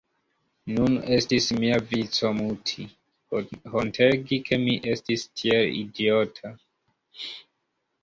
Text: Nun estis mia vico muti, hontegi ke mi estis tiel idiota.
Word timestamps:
Nun 0.77 0.95
estis 1.17 1.49
mia 1.57 1.77
vico 1.91 2.31
muti, 2.39 2.87
hontegi 3.77 4.43
ke 4.51 4.61
mi 4.67 4.77
estis 4.97 5.29
tiel 5.37 5.81
idiota. 5.87 6.57